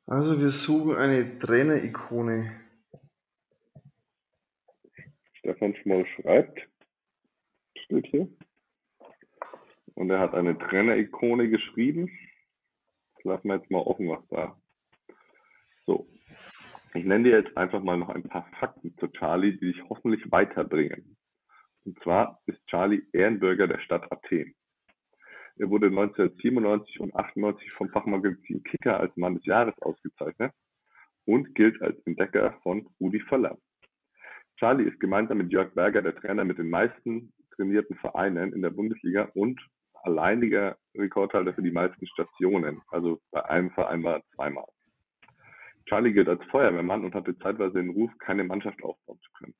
[0.10, 2.52] Also wir suchen eine Trainer-Ikone.
[5.34, 6.68] Stefan Schmoll schreibt,
[7.78, 8.28] steht hier.
[9.94, 12.10] Und er hat eine Trainer-Ikone geschrieben.
[13.18, 14.60] Das lassen wir jetzt mal offen, was da.
[15.86, 16.10] So.
[16.96, 20.32] Ich nenne dir jetzt einfach mal noch ein paar Fakten zu Charlie, die dich hoffentlich
[20.32, 21.18] weiterbringen.
[21.86, 24.56] Und zwar ist Charlie Ehrenbürger der Stadt Athen.
[25.60, 30.54] Er wurde 1997 und 98 vom Fachmagazin Kicker als Mann des Jahres ausgezeichnet
[31.26, 33.58] und gilt als Entdecker von Rudi Völler.
[34.56, 38.70] Charlie ist gemeinsam mit Jörg Berger der Trainer mit den meisten trainierten Vereinen in der
[38.70, 39.60] Bundesliga und
[40.04, 42.82] alleiniger Rekordhalter für die meisten Stationen.
[42.88, 44.68] Also bei einem Verein war er zweimal.
[45.88, 49.56] Charlie gilt als Feuerwehrmann und hatte zeitweise den Ruf, keine Mannschaft aufbauen zu können.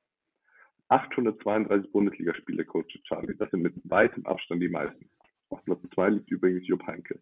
[0.88, 3.36] 832 Bundesligaspiele coachte Charlie.
[3.36, 5.10] Das sind mit weitem Abstand die meisten.
[5.50, 7.20] Auf Platz 2 liegt übrigens Jupp Heynckes.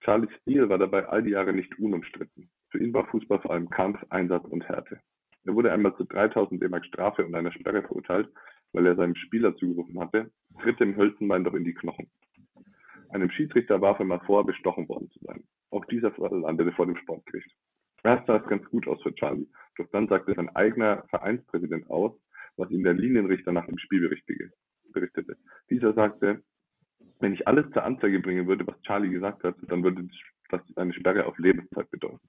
[0.00, 2.48] Charlies Stil war dabei all die Jahre nicht unumstritten.
[2.70, 5.00] Für ihn war Fußball vor allem Kampf, Einsatz und Härte.
[5.44, 8.28] Er wurde einmal zu 3000 D-Mark Strafe und einer Sperre verurteilt,
[8.72, 10.30] weil er seinem Spieler zugerufen hatte,
[10.62, 12.08] tritt dem Hölzenbein doch in die Knochen.
[13.10, 15.42] Einem Schiedsrichter warf er mal vor, bestochen worden zu sein.
[15.70, 17.50] Auch dieser landete vor dem Sportgericht.
[18.04, 22.12] Erst sah es ganz gut aus für Charlie, doch dann sagte sein eigener Vereinspräsident aus,
[22.56, 24.08] was ihm der Linienrichter nach dem Spiel
[24.92, 25.36] berichtete.
[25.70, 26.42] Dieser sagte,
[27.20, 30.08] wenn ich alles zur Anzeige bringen würde, was Charlie gesagt hat, dann würde
[30.50, 32.20] das eine Sperre auf Lebenszeit bedeuten.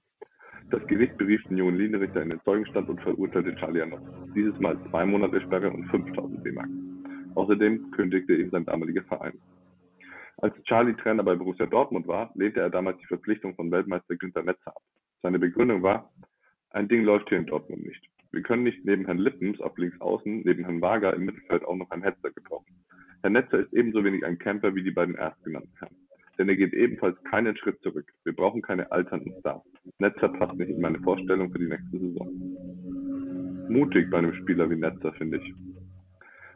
[0.70, 4.02] Das Gericht berief den jungen Linienrichter in den Zeugenstand und verurteilte Charlie erneut.
[4.34, 6.68] Dieses Mal zwei Monate Sperre und 5000 D-Mark.
[7.34, 9.38] Außerdem kündigte ihm sein damaliger Verein.
[10.38, 14.42] Als Charlie Trainer bei Borussia Dortmund war, lehnte er damals die Verpflichtung von Weltmeister Günter
[14.42, 14.82] Netzer ab.
[15.22, 16.10] Seine Begründung war,
[16.70, 18.02] ein Ding läuft hier in Dortmund nicht.
[18.30, 21.76] Wir können nicht neben Herrn Lippens auf links außen, neben Herrn Wager im Mittelfeld auch
[21.76, 22.74] noch einen Hetzer gebrauchen.
[23.22, 25.94] Herr Netzer ist ebenso wenig ein Camper wie die beiden erstgenannten Herren.
[26.38, 28.10] Denn er geht ebenfalls keinen Schritt zurück.
[28.24, 29.62] Wir brauchen keine alternden Stars.
[29.98, 33.66] Netzer passt nicht in meine Vorstellung für die nächste Saison.
[33.68, 35.54] Mutig bei einem Spieler wie Netzer, finde ich.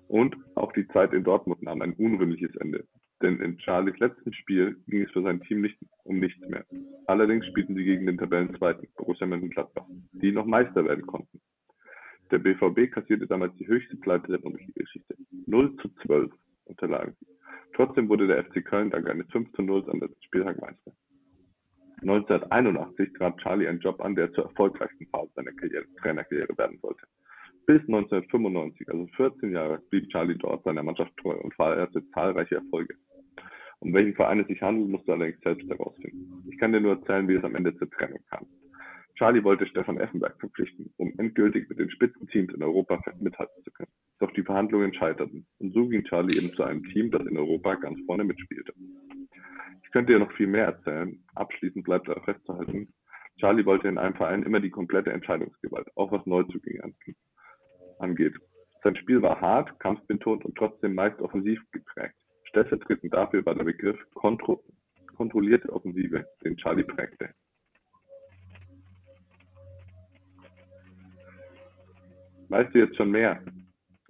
[0.09, 2.85] Und auch die Zeit in Dortmund nahm ein unrühmliches Ende.
[3.20, 6.64] Denn in Charlies letzten Spiel ging es für sein Team nicht um nichts mehr.
[7.07, 11.40] Allerdings spielten sie gegen den Tabellenzweiten, Borussia Mönchengladbach, die noch Meister werden konnten.
[12.31, 15.14] Der BVB kassierte damals die höchste Pleite der Bundesliga-Geschichte.
[15.46, 16.33] 0 zu 12
[16.66, 17.16] unterlagen.
[17.74, 20.92] Trotzdem wurde der FC Köln dank eines 5 zu 0 am letzten Spieltag Meister.
[22.03, 27.07] 1981 trat Charlie einen Job an, der zur erfolgreichsten Phase seiner Karriere, Trainerkarriere werden sollte.
[27.66, 32.94] Bis 1995, also 14 Jahre, blieb Charlie dort seiner Mannschaft treu und feierte zahlreiche Erfolge.
[33.81, 36.44] Um welchen Verein es sich handelt, musst du allerdings selbst herausfinden.
[36.50, 38.46] Ich kann dir nur erzählen, wie es am Ende zur Trennung kam.
[39.16, 43.90] Charlie wollte Stefan Effenberg verpflichten, um endgültig mit den Spitzenteams in Europa mithalten zu können.
[44.24, 47.74] Doch die Verhandlungen scheiterten und so ging Charlie eben zu einem Team, das in Europa
[47.74, 48.72] ganz vorne mitspielte.
[49.82, 51.22] Ich könnte dir noch viel mehr erzählen.
[51.34, 52.88] Abschließend bleibt aber festzuhalten,
[53.38, 56.90] Charlie wollte in einem Verein immer die komplette Entscheidungsgewalt, auch was Neuzugänge
[57.98, 58.34] angeht.
[58.82, 62.14] Sein Spiel war hart, kampfbetont und trotzdem meist offensiv geprägt.
[62.44, 64.64] Stellvertretend dafür war der Begriff kontro
[65.16, 67.28] kontrollierte Offensive, den Charlie prägte.
[72.48, 73.42] Weißt du jetzt schon mehr?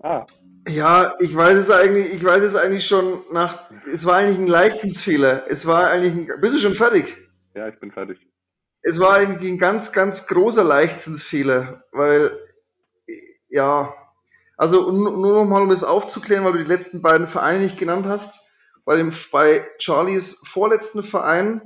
[0.05, 0.27] Ah.
[0.69, 4.47] Ja, ich weiß es eigentlich, ich weiß es eigentlich schon nach, es war eigentlich ein
[4.47, 5.45] Leichtensfehler.
[5.49, 7.17] Es war eigentlich ein, bist du schon fertig?
[7.55, 8.19] Ja, ich bin fertig.
[8.83, 12.31] Es war eigentlich ein ganz, ganz großer Leichtsinnsfehler, weil,
[13.49, 13.95] ja,
[14.59, 18.05] also nur noch mal, um das aufzuklären, weil du die letzten beiden Vereine nicht genannt
[18.05, 18.47] hast,
[18.85, 21.63] bei, dem, bei Charlies vorletzten Verein,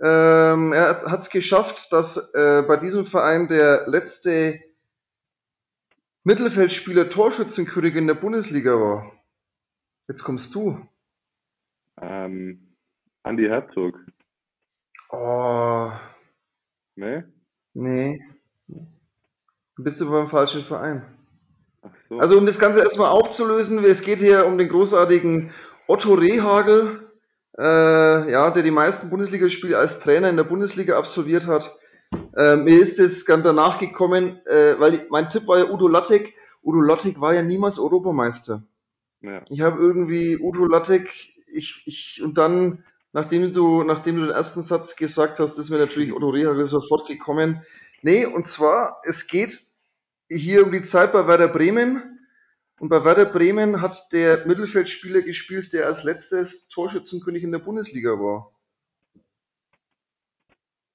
[0.00, 4.60] ähm, er hat es geschafft, dass äh, bei diesem Verein der letzte
[6.24, 9.12] Mittelfeldspieler Torschützenkönig in der Bundesliga war.
[10.08, 10.86] Jetzt kommst du.
[12.00, 12.76] Ähm,
[13.22, 13.98] Andi Herzog.
[15.10, 15.90] Oh.
[16.96, 17.24] Nee?
[17.72, 18.20] Nee.
[19.76, 21.06] Bist du beim falschen Verein.
[21.82, 22.18] Ach so.
[22.18, 25.54] Also um das Ganze erstmal aufzulösen, es geht hier um den großartigen
[25.86, 27.10] Otto Rehagel,
[27.58, 31.79] äh, ja, der die meisten Bundesligaspiele als Trainer in der Bundesliga absolviert hat.
[32.36, 35.88] Äh, mir ist es ganz danach gekommen, äh, weil ich, mein Tipp war ja Udo
[35.88, 36.34] Lattek.
[36.62, 38.62] Udo Lattek war ja niemals Europameister.
[39.20, 39.42] Ja.
[39.48, 41.10] Ich habe irgendwie Udo Lattek,
[41.46, 45.78] ich, ich, und dann, nachdem du, nachdem du den ersten Satz gesagt hast, ist mir
[45.78, 47.62] natürlich Otto Rehagel sofort gekommen.
[48.02, 49.60] Nee, und zwar, es geht
[50.28, 52.18] hier um die Zeit bei Werder Bremen.
[52.78, 58.12] Und bei Werder Bremen hat der Mittelfeldspieler gespielt, der als letztes Torschützenkönig in der Bundesliga
[58.12, 58.52] war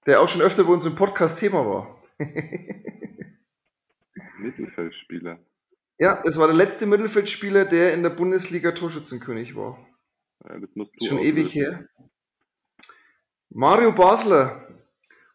[0.05, 2.01] der auch schon öfter bei uns im Podcast Thema war.
[4.39, 5.39] Mittelfeldspieler.
[5.97, 9.77] Ja, es war der letzte Mittelfeldspieler, der in der Bundesliga Torschützenkönig war.
[10.43, 11.87] Ja, das musst du schon ewig her.
[13.49, 14.67] Mario Basler.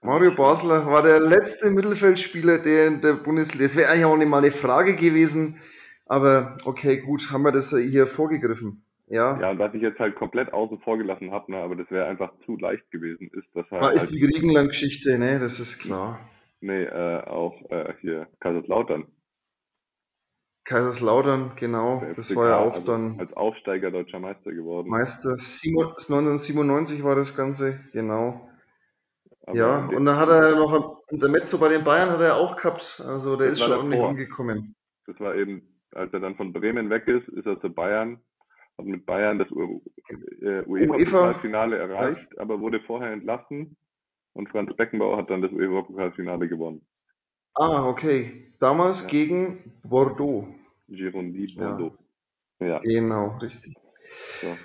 [0.02, 3.64] Mario Basler war der letzte Mittelfeldspieler, der in der Bundesliga.
[3.64, 5.60] Das wäre eigentlich auch nicht mal eine Frage gewesen,
[6.06, 8.84] aber okay, gut, haben wir das hier vorgegriffen.
[9.11, 9.40] Ja.
[9.40, 12.06] Ja, und was ich jetzt halt komplett außen vor gelassen habe, ne, aber das wäre
[12.06, 13.82] einfach zu leicht gewesen, ist, dass halt.
[13.82, 16.20] War ist halt die Griechenland-Geschichte, ne, das ist klar.
[16.61, 19.06] Nee, äh, auch äh, hier Kaiserslautern.
[20.64, 22.04] Kaiserslautern, genau.
[22.14, 23.18] Das war ja auch also dann.
[23.18, 24.88] Als Aufsteiger deutscher Meister geworden.
[24.88, 28.48] Meister, 1997 war das Ganze, genau.
[29.44, 32.56] Aber ja, und dann hat er noch, der Mezzo bei den Bayern hat er auch
[32.56, 34.76] gehabt, also der ist schon ordentlich hingekommen.
[35.06, 38.20] Das war eben, als er dann von Bremen weg ist, ist er zu Bayern,
[38.80, 43.76] hat mit Bayern das äh, UEFA-Pokalfinale erreicht, aber wurde vorher entlassen
[44.32, 46.82] und Franz Beckenbauer hat dann das UEFA-Pokalfinale gewonnen.
[47.54, 48.52] Ah, okay.
[48.60, 49.08] Damals ja.
[49.08, 50.48] gegen Bordeaux.
[50.88, 51.96] Girondi Bordeaux.
[52.60, 52.66] Ja.
[52.66, 52.78] ja.
[52.80, 53.74] Genau, richtig.
[54.40, 54.56] So.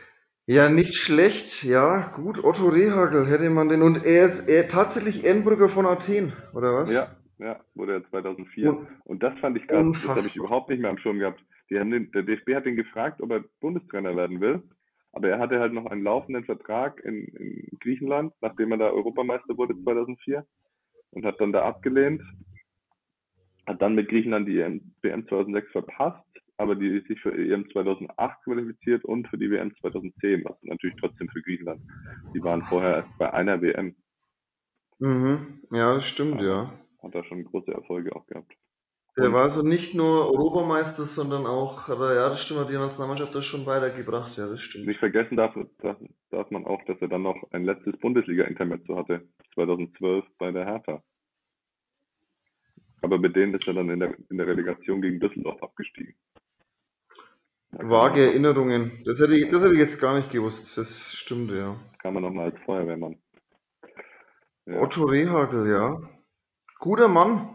[0.48, 2.44] Ja, nicht schlecht, ja, gut.
[2.44, 3.82] Otto Rehagel hätte man den.
[3.82, 6.94] Und er ist er tatsächlich Ehrenbrücker von Athen, oder was?
[6.94, 7.08] Ja,
[7.40, 8.70] ja, wurde er 2004.
[8.70, 11.44] Und, und das fand ich krass, das habe ich überhaupt nicht mehr am Schirm gehabt.
[11.70, 14.64] Die haben den, der DFB hat ihn gefragt, ob er Bundestrainer werden will.
[15.12, 19.58] Aber er hatte halt noch einen laufenden Vertrag in, in Griechenland, nachdem er da Europameister
[19.58, 20.46] wurde 2004
[21.12, 22.22] und hat dann da abgelehnt.
[23.66, 24.58] Hat dann mit Griechenland die
[25.02, 26.26] WM 2006 verpasst
[26.58, 31.28] aber die sich für EM 2008 qualifiziert und für die WM 2010, was natürlich trotzdem
[31.30, 31.82] für Griechenland.
[32.34, 33.96] Die waren vorher erst bei einer WM.
[35.00, 35.62] Mhm.
[35.72, 36.74] Ja, das stimmt, ja.
[37.04, 38.54] Hat da schon große Erfolge auch gehabt.
[39.18, 43.46] Der war also nicht nur Europameister, sondern auch, ja, das stimmt, hat die Nationalmannschaft das
[43.46, 44.88] schon weitergebracht, ja, das stimmt.
[44.88, 45.98] Nicht vergessen darf, darf,
[46.32, 49.22] darf man auch, dass er dann noch ein letztes Bundesliga-Intermezzo hatte,
[49.54, 51.02] 2012 bei der Hertha.
[53.02, 56.16] Aber mit denen ist er dann in der, in der Relegation gegen Düsseldorf abgestiegen.
[57.72, 59.02] Vage Erinnerungen.
[59.06, 60.78] Das hätte, ich, das hätte ich jetzt gar nicht gewusst.
[60.78, 61.80] Das stimmt, ja.
[62.00, 63.18] Kann man nochmal als Feuerwehrmann.
[64.66, 64.82] Ja.
[64.82, 66.02] Otto Rehagel, ja.
[66.80, 67.55] Guter Mann.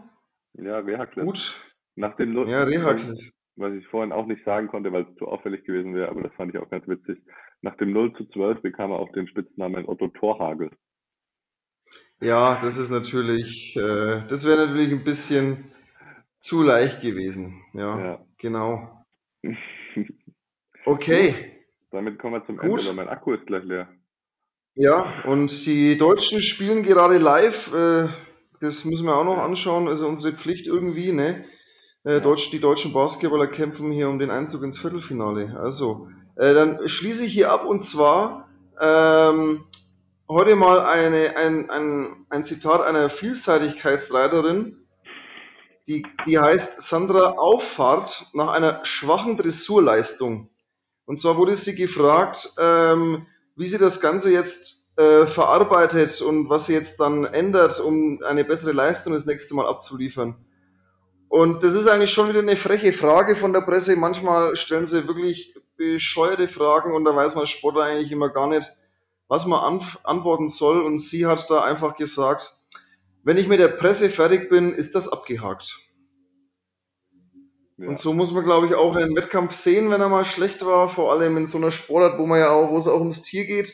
[0.53, 1.25] Ja, Rehagel.
[1.25, 1.59] Gut.
[1.95, 3.17] Nach dem Null, ja, Rehagel.
[3.57, 6.33] Was ich vorhin auch nicht sagen konnte, weil es zu auffällig gewesen wäre, aber das
[6.33, 7.21] fand ich auch ganz witzig.
[7.61, 10.71] Nach dem 0 zu 12 bekam er auch den Spitznamen Otto Torhagel.
[12.21, 15.71] Ja, das ist natürlich, äh, das wäre natürlich ein bisschen
[16.39, 17.61] zu leicht gewesen.
[17.73, 18.25] Ja, ja.
[18.37, 19.05] genau.
[20.83, 21.35] Okay.
[21.91, 22.79] Damit kommen wir zum Gut.
[22.79, 23.87] Ende, weil mein Akku ist gleich leer.
[24.73, 27.71] Ja, und die Deutschen spielen gerade live.
[27.71, 28.09] Äh,
[28.61, 29.87] das müssen wir auch noch anschauen.
[29.87, 31.45] Also unsere Pflicht irgendwie, ne?
[32.03, 35.59] Äh, Deutsch, die deutschen Basketballer kämpfen hier um den Einzug ins Viertelfinale.
[35.59, 38.49] Also, äh, dann schließe ich hier ab und zwar
[38.79, 39.65] ähm,
[40.29, 44.77] heute mal eine, ein, ein, ein Zitat einer Vielseitigkeitsreiterin,
[45.87, 50.49] die, die heißt Sandra Auffahrt nach einer schwachen Dressurleistung.
[51.05, 56.67] Und zwar wurde sie gefragt, ähm, wie sie das Ganze jetzt äh, verarbeitet und was
[56.67, 60.35] sie jetzt dann ändert, um eine bessere Leistung das nächste Mal abzuliefern.
[61.27, 63.95] Und das ist eigentlich schon wieder eine freche Frage von der Presse.
[63.95, 68.69] Manchmal stellen sie wirklich bescheuerte Fragen und da weiß man Sportler eigentlich immer gar nicht,
[69.27, 70.81] was man antworten soll.
[70.81, 72.53] Und sie hat da einfach gesagt,
[73.23, 75.79] wenn ich mit der Presse fertig bin, ist das abgehakt.
[77.77, 77.87] Ja.
[77.87, 80.89] Und so muss man, glaube ich, auch einen Wettkampf sehen, wenn er mal schlecht war,
[80.89, 83.45] vor allem in so einer Sportart, wo man ja auch, wo es auch ums Tier
[83.45, 83.73] geht.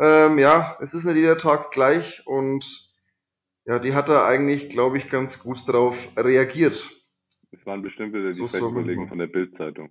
[0.00, 2.90] Ähm, ja, es ist nicht jeder Tag gleich und
[3.66, 6.88] ja, die hat da eigentlich, glaube ich, ganz gut darauf reagiert.
[7.52, 9.90] Es waren bestimmt wieder die so Kollegen von der Bildzeitung.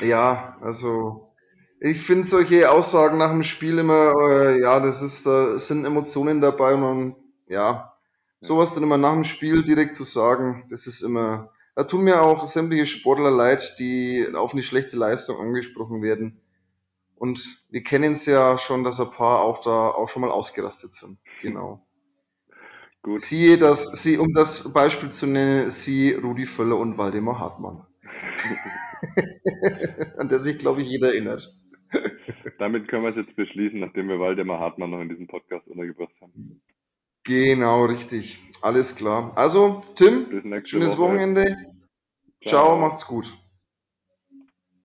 [0.00, 1.34] Ja, also
[1.78, 6.40] ich finde solche Aussagen nach dem Spiel immer, äh, ja, das ist, da sind Emotionen
[6.40, 7.16] dabei und man
[7.48, 7.92] ja,
[8.40, 12.22] sowas dann immer nach dem Spiel direkt zu sagen, das ist immer, da tun mir
[12.22, 16.40] auch sämtliche Sportler leid, die auf eine schlechte Leistung angesprochen werden.
[17.16, 20.92] Und wir kennen es ja schon, dass ein paar auch da auch schon mal ausgerastet
[20.92, 21.18] sind.
[21.40, 21.86] Genau.
[23.02, 23.20] Gut.
[23.20, 27.86] Siehe das, sie, um das Beispiel zu nennen, sie Rudi Völler und Waldemar Hartmann.
[30.18, 31.56] An der sich, glaube ich, jeder erinnert.
[32.58, 36.14] Damit können wir es jetzt beschließen, nachdem wir Waldemar Hartmann noch in diesem Podcast untergebracht
[36.20, 36.60] haben.
[37.24, 38.38] Genau, richtig.
[38.60, 39.32] Alles klar.
[39.36, 40.26] Also, Tim,
[40.64, 41.12] schönes Woche.
[41.12, 41.44] Wochenende.
[42.42, 42.66] Ciao.
[42.66, 43.32] Ciao, macht's gut.